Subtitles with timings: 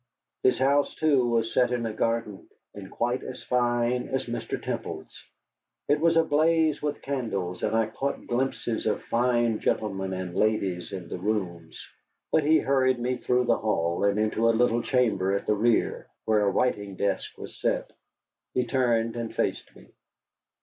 [0.41, 4.59] His house, too, was set in a garden and quite as fine as Mr.
[4.59, 5.23] Temple's.
[5.87, 11.07] It was ablaze with candles, and I caught glimpses of fine gentlemen and ladies in
[11.07, 11.85] the rooms.
[12.31, 16.07] But he hurried me through the hall, and into a little chamber at the rear
[16.25, 17.91] where a writing desk was set.
[18.55, 19.89] He turned and faced me.